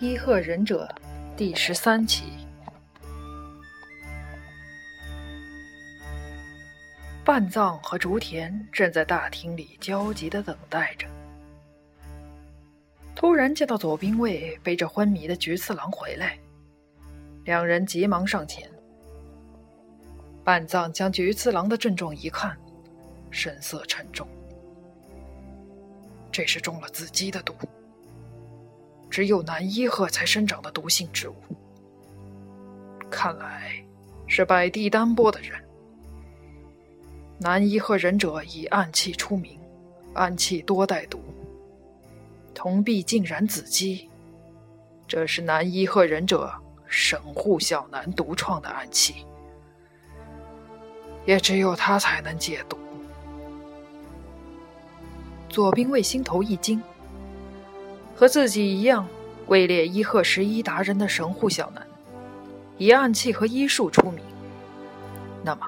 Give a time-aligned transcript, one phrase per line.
[0.00, 0.88] 伊贺忍者
[1.36, 2.26] 第十三期。
[7.24, 11.08] 半藏和竹田正在大厅里焦急的等待着，
[13.16, 16.38] 突然见到左兵卫背着昏迷的菊次郎回来，
[17.42, 18.70] 两人急忙上前。
[20.44, 22.56] 半藏将菊次郎的症状一看，
[23.32, 24.28] 神色沉重。
[26.30, 27.52] 这是中了子姬的毒，
[29.10, 31.34] 只有南伊贺才生长的毒性植物。
[33.10, 33.72] 看来
[34.26, 35.52] 是摆地单波的人。
[37.38, 39.58] 南伊贺忍者以暗器出名，
[40.14, 41.22] 暗器多带毒。
[42.54, 44.08] 铜币竟然子姬，
[45.06, 46.52] 这是南伊贺忍者
[46.86, 49.24] 神户小南独创的暗器。
[51.24, 52.78] 也只有他才能解毒。
[55.48, 56.82] 左兵卫心头一惊，
[58.18, 59.06] 和自己一样
[59.46, 61.86] 位列伊贺十一达人的神户小南，
[62.76, 64.20] 以暗器和医术出名。
[65.44, 65.64] 那么，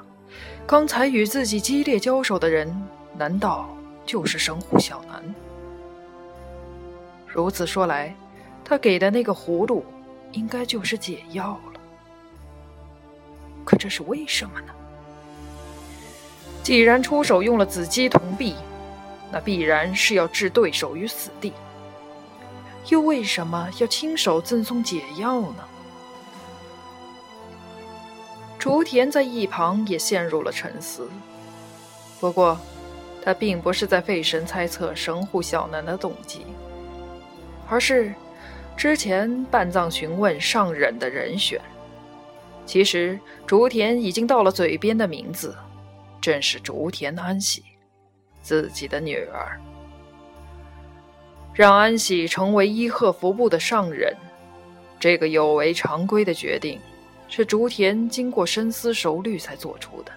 [0.66, 2.68] 刚才与自己激烈交手的人，
[3.16, 3.72] 难道
[4.04, 5.22] 就是神户小南？
[7.28, 8.12] 如此说来，
[8.64, 9.84] 他给的那个葫芦，
[10.32, 11.80] 应该就是解药了。
[13.64, 14.72] 可这是为什么呢？
[16.64, 18.56] 既然出手用了紫姬铜币，
[19.30, 21.52] 那必然是要置对手于死地。
[22.88, 25.64] 又为什么要亲手赠送解药呢？
[28.58, 31.08] 竹田在一旁也陷入了沉思。
[32.18, 32.58] 不过，
[33.22, 36.44] 他并不是在费神猜测神户小南的动机，
[37.68, 38.14] 而是
[38.76, 41.60] 之前半藏询问上忍的人选。
[42.66, 45.56] 其实，竹田已经到了嘴边的名字。
[46.20, 47.64] 正是竹田安喜，
[48.42, 49.58] 自己的女儿，
[51.52, 54.16] 让安喜成为伊贺服部的上人，
[54.98, 56.80] 这个有违常规的决定，
[57.28, 60.12] 是竹田经过深思熟虑才做出的。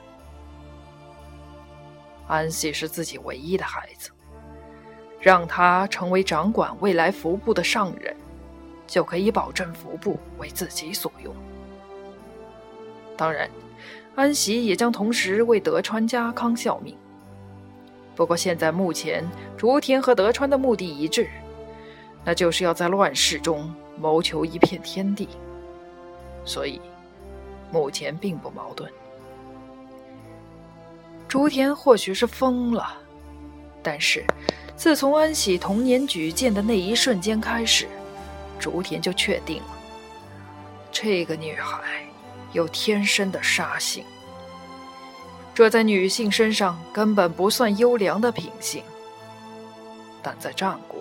[2.27, 4.09] 安喜是自己唯一的孩子，
[5.19, 8.15] 让他成为掌管未来服部的上人，
[8.87, 11.35] 就可以保证服部为自己所用。
[13.17, 13.49] 当然。
[14.15, 16.95] 安喜也将同时为德川家康效命。
[18.15, 21.27] 不过现在目前，竹田和德川的目的一致，
[22.23, 25.27] 那就是要在乱世中谋求一片天地，
[26.45, 26.79] 所以
[27.71, 28.91] 目前并不矛盾。
[31.27, 32.95] 竹田或许是疯了，
[33.81, 34.23] 但是
[34.75, 37.87] 自从安喜童年举荐的那一瞬间开始，
[38.59, 39.69] 竹田就确定了，
[40.91, 41.81] 这个女孩。
[42.51, 44.03] 有天生的杀性，
[45.55, 48.83] 这在女性身上根本不算优良的品性，
[50.21, 50.99] 但在战国，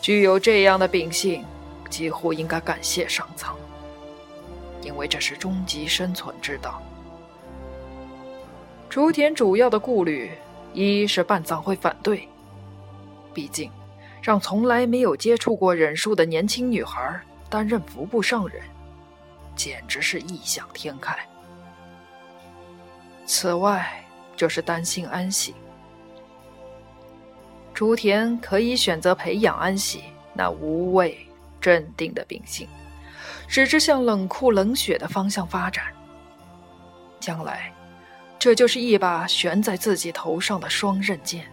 [0.00, 1.42] 具有这样的秉性，
[1.88, 3.56] 几乎应该感谢上苍，
[4.82, 6.82] 因为这是终极生存之道。
[8.90, 10.30] 竹田主要的顾虑，
[10.74, 12.28] 一是半藏会反对，
[13.32, 13.70] 毕竟
[14.20, 17.18] 让从来没有接触过忍术的年轻女孩
[17.48, 18.62] 担任服部上人。
[19.56, 21.16] 简直是异想天开。
[23.34, 24.04] 此外，
[24.36, 25.54] 就是担心安喜。
[27.72, 30.04] 竹田可以选择培养安喜
[30.34, 31.26] 那无畏、
[31.58, 32.68] 镇定的秉性，
[33.48, 35.86] 使之向冷酷冷血的方向发展。
[37.18, 37.72] 将来，
[38.38, 41.50] 这就是一把悬在自己头上的双刃剑。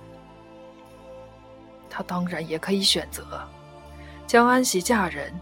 [1.89, 3.49] 他当然也可以选择
[4.27, 5.33] 将安喜嫁人。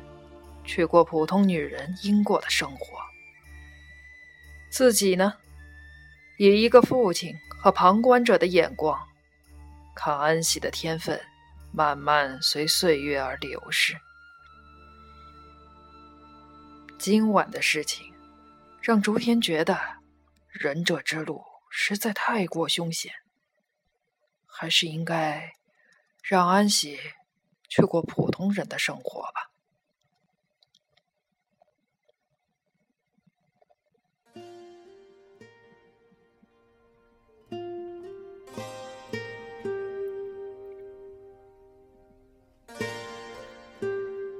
[0.63, 2.99] 去过普通女人应过的生活，
[4.69, 5.33] 自己呢，
[6.39, 9.07] 以一个父亲和旁观者的眼光，
[9.95, 11.19] 看安喜的天分
[11.71, 13.97] 慢慢随岁月而流逝。
[16.99, 18.13] 今晚的事情，
[18.81, 19.79] 让竹田觉得
[20.49, 23.11] 忍者之路实在太过凶险，
[24.45, 25.53] 还是应该
[26.21, 26.99] 让安喜
[27.67, 29.46] 去过普通人的生活吧。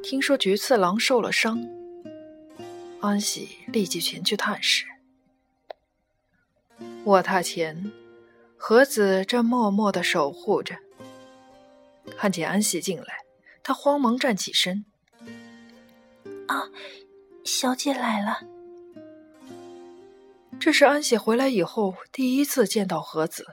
[0.09, 1.67] 听说菊次郎受了伤，
[3.01, 4.85] 安喜立即前去探视。
[7.03, 7.91] 卧榻前，
[8.55, 10.77] 和子正默默的守护着。
[12.17, 13.17] 看见安喜进来，
[13.61, 14.85] 他慌忙站起身
[16.47, 16.63] ：“啊，
[17.43, 18.39] 小姐来了。”
[20.57, 23.45] 这是安喜回来以后第一次见到和子。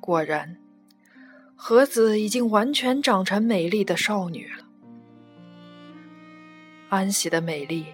[0.00, 0.56] 果然，
[1.54, 4.64] 和子已经完全长成美丽的少女了。
[6.96, 7.84] 安喜的美丽，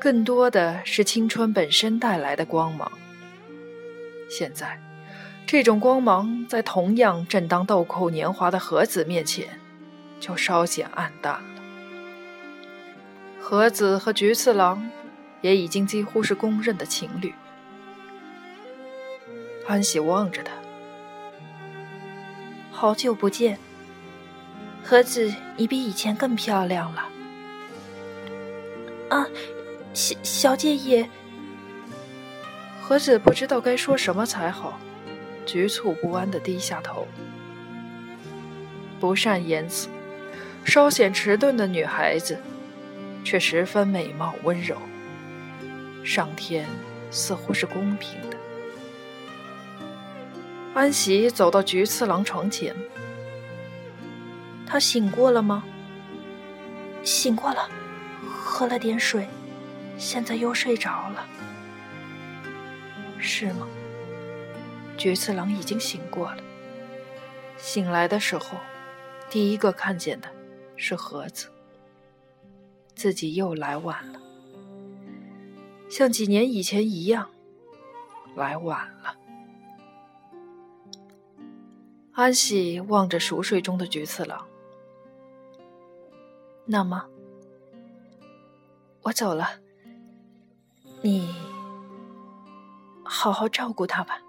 [0.00, 2.90] 更多的是青春本身带来的光芒。
[4.30, 4.80] 现在，
[5.46, 9.60] 这种光芒在同样正当豆蔻年华的和子面前，
[10.18, 11.62] 就稍显暗淡了。
[13.38, 14.90] 和子和菊次郎
[15.42, 17.34] 也已经几乎是公认的情侣。
[19.66, 20.50] 安喜望着他，
[22.72, 23.58] 好久不见。
[24.82, 27.03] 和子，你比以前更漂亮了。
[29.14, 29.28] 啊，
[29.92, 31.08] 小小姐也。
[32.82, 34.80] 和子不知道该说什么才好，
[35.46, 37.06] 局促不安的低下头。
[38.98, 39.88] 不善言辞、
[40.64, 42.36] 稍显迟钝的女孩子，
[43.22, 44.76] 却十分美貌温柔。
[46.02, 46.66] 上天
[47.12, 48.36] 似乎是公平的。
[50.74, 52.74] 安喜走到菊次郎床前。
[54.66, 55.62] 他醒过了吗？
[57.04, 57.68] 醒过了，
[58.54, 59.26] 喝了点水，
[59.98, 61.26] 现在又睡着了。
[63.18, 63.66] 是吗？
[64.96, 66.38] 菊次郎已经醒过了。
[67.56, 68.56] 醒来的时候，
[69.28, 70.30] 第一个看见的
[70.76, 71.50] 是盒子。
[72.94, 74.20] 自己又来晚了，
[75.90, 77.28] 像几年以前一样，
[78.36, 79.16] 来晚了。
[82.12, 84.46] 安喜望着熟睡中的菊次郎。
[86.66, 87.04] 那么，
[89.04, 89.60] 我走了。
[91.02, 91.34] 你
[93.04, 94.20] 好好照顾他吧。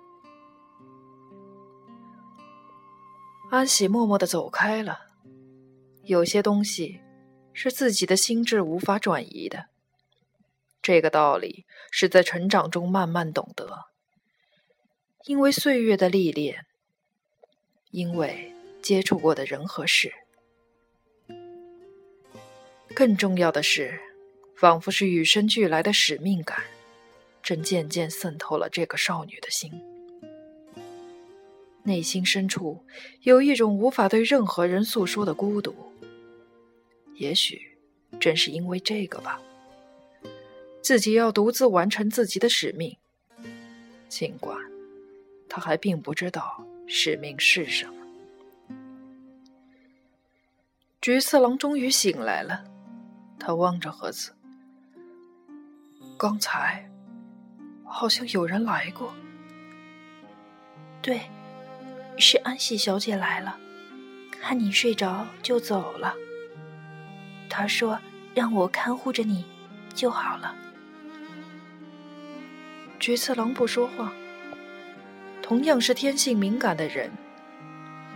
[3.51, 4.99] 安喜默默的走开了。
[6.03, 7.01] 有些东西
[7.53, 9.67] 是自己的心智无法转移的，
[10.81, 13.85] 这个道理是在成长中慢慢懂得。
[15.25, 16.65] 因为岁月的历练，
[17.89, 20.13] 因为接触过的人和事。
[22.93, 23.99] 更重要的是，
[24.55, 26.63] 仿佛是与生俱来的使命感，
[27.43, 29.71] 正渐渐渗透了这个少女的心。
[31.83, 32.83] 内心深处
[33.21, 35.75] 有一种无法对任何人诉说的孤独。
[37.15, 37.77] 也许
[38.19, 39.39] 正是因为这个吧，
[40.81, 42.97] 自己要独自完成自己的使命，
[44.09, 44.57] 尽管
[45.47, 47.93] 他还并不知道使命是什么。
[51.01, 52.65] 菊次郎终于醒来了。
[53.37, 54.34] 他望着盒子，
[56.17, 56.89] 刚才
[57.83, 59.13] 好像有人来过。
[61.01, 61.21] 对，
[62.17, 63.57] 是安喜小姐来了，
[64.41, 66.15] 看你睡着就走了。
[67.49, 67.99] 她说
[68.33, 69.45] 让我看护着你
[69.93, 70.55] 就好了。
[72.99, 74.11] 菊次郎不说话，
[75.41, 77.11] 同样是天性敏感的人，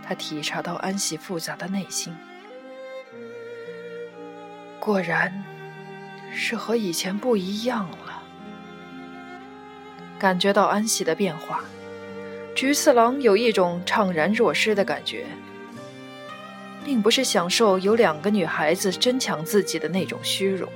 [0.02, 2.12] 他体察到安喜复杂的内心。
[4.80, 5.44] 果然，
[6.32, 8.22] 是和以前不一样了。
[10.18, 11.64] 感觉到安喜的变化，
[12.54, 15.26] 菊次郎有一种怅然若失的感觉，
[16.84, 20.68] 并不是享受有两个女孩子争抢自己的那种虚荣，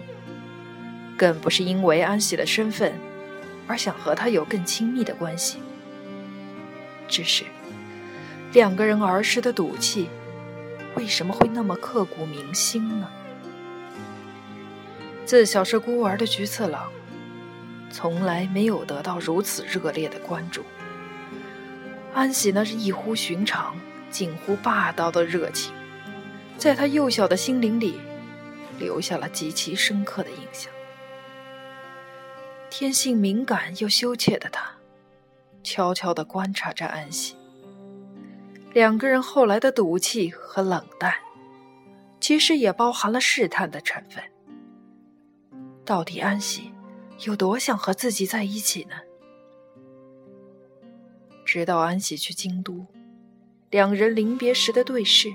[1.16, 2.94] 更不是因为安喜的身份
[3.66, 5.58] 而想和她有更亲密的关系，
[7.06, 7.44] 只是
[8.52, 10.08] 两个人儿时的赌气，
[10.94, 13.10] 为什么会那么刻骨铭心呢？
[15.24, 16.92] 自小是孤儿的菊次郎，
[17.90, 20.62] 从来没有得到如此热烈的关注。
[22.12, 23.74] 安喜那是异乎寻常、
[24.10, 25.72] 近乎霸道的热情，
[26.58, 27.98] 在他幼小的心灵里
[28.78, 30.70] 留下了极其深刻的印象。
[32.68, 34.72] 天性敏感又羞怯的他，
[35.62, 37.34] 悄悄地观察着安喜。
[38.72, 41.14] 两个人后来的赌气和冷淡，
[42.20, 44.22] 其实也包含了试探的成分。
[45.84, 46.72] 到底安喜
[47.26, 48.96] 有多想和自己在一起呢？
[51.44, 52.86] 直到安喜去京都，
[53.70, 55.32] 两人临别时的对视，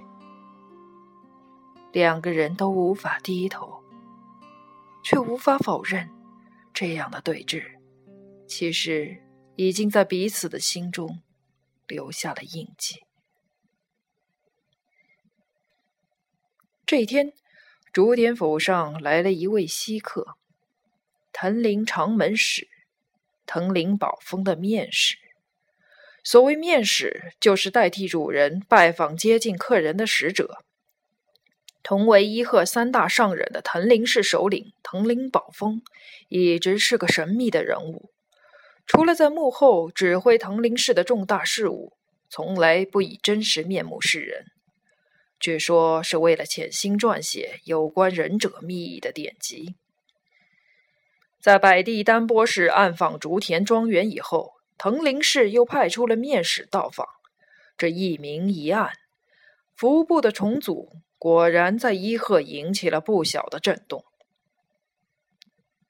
[1.91, 3.83] 两个人都无法低头，
[5.03, 6.09] 却无法否认，
[6.73, 7.63] 这样的对峙，
[8.47, 9.21] 其实
[9.55, 11.21] 已经在彼此的心中
[11.87, 13.03] 留下了印记。
[16.87, 17.31] 这一天，
[17.93, 20.38] 竹田府上来了一位稀客。
[21.31, 22.67] 藤林长门使，
[23.45, 25.15] 藤林宝丰的面使。
[26.23, 30.59] 所谓面使，就是代替主人拜访接近客人的使者。
[31.81, 35.81] 同为伊贺三大上忍的藤林氏首领藤林宝丰，
[36.27, 38.11] 一直是个神秘的人物。
[38.85, 41.93] 除了在幕后指挥藤林氏的重大事务，
[42.29, 44.45] 从来不以真实面目示人。
[45.39, 49.75] 据说是为了潜心撰写有关忍者秘义的典籍。
[51.39, 57.07] 在百地丹波市暗访竹田庄园以后，藤林氏又派出了面使到访。
[57.77, 58.91] 这一明一暗，
[59.73, 64.03] 服部的重组果然在伊贺引起了不小的震动。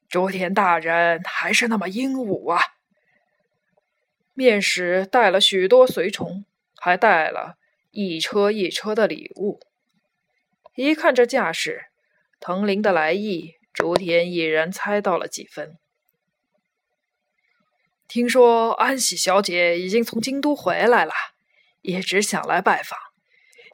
[0.07, 2.61] 竹田大人还是那么英武啊！
[4.35, 7.57] 面使带了许多随从，还带了
[7.89, 9.59] 一车一车的礼物。
[10.75, 11.85] 一看这架势，
[12.39, 15.77] 藤林的来意，竹田已然猜到了几分。
[18.07, 21.13] 听说安喜小姐已经从京都回来了，
[21.81, 22.97] 一直想来拜访。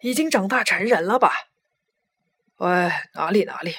[0.01, 1.31] 已经长大成人了吧？
[2.57, 3.73] 哎，哪里哪里，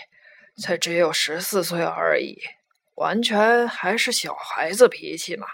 [0.61, 2.39] 才只有十四岁而已，
[2.95, 5.47] 完全还是小孩子脾气嘛。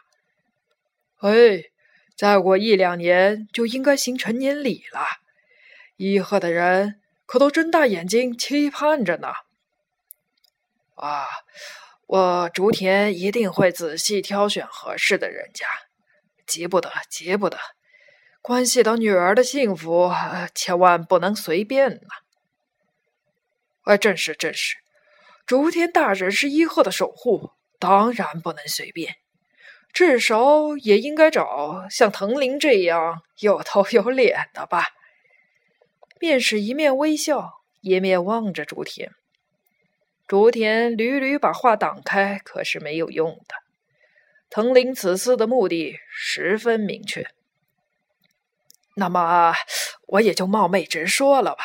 [1.18, 1.64] 哎，
[2.16, 5.04] 再过一两年就应该行成年礼了，
[5.96, 9.28] 伊贺的人可都睁大眼睛期盼着呢。
[10.94, 11.26] 啊，
[12.06, 15.66] 我竹田一定会仔细挑选合适的人家，
[16.46, 17.58] 急不得，急不得，
[18.40, 20.12] 关系到女儿的幸福，
[20.54, 22.08] 千万不能随便呐。
[23.84, 24.76] 哎，正是正是，
[25.46, 29.16] 竹田大人是伊贺的守护，当然不能随便。
[29.92, 34.86] 至少也应该找像藤林这样有头有脸的吧。
[36.18, 39.12] 便是一面微笑，一面望着竹田。
[40.32, 43.54] 竹田屡屡把话挡开，可是没有用的。
[44.48, 47.26] 藤林此次的目的十分明确。
[48.96, 49.52] 那么，
[50.06, 51.62] 我也就冒昧直说了吧。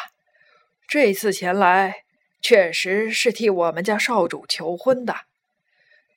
[0.86, 2.04] 这次前来，
[2.42, 5.16] 确实是替我们家少主求婚的。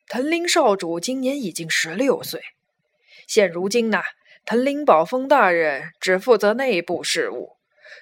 [0.08, 2.42] 藤林少主今年已经十六岁，
[3.28, 4.02] 现如今呢，
[4.44, 7.58] 藤林宝丰大人只负责内部事务，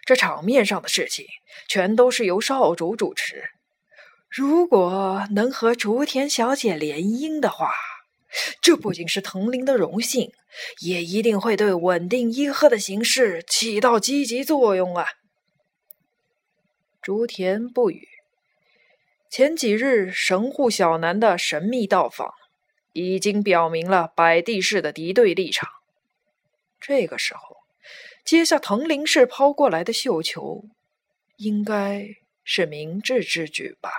[0.07, 1.27] 这场面上的事情
[1.69, 3.51] 全都是由少主主持。
[4.29, 7.73] 如果能和竹田小姐联姻的话，
[8.61, 10.31] 这不仅是藤林的荣幸，
[10.81, 15.07] 也一定会对稳定伊贺的形势起到积极作用啊！
[17.01, 18.07] 竹田不语。
[19.31, 22.31] 前几日神户小南的神秘到访，
[22.93, 25.71] 已经表明了百地市的敌对立场。
[26.79, 27.57] 这个时候，
[28.25, 30.65] 接下藤林氏抛过来的绣球，
[31.37, 32.07] 应该
[32.45, 33.91] 是明智之举吧。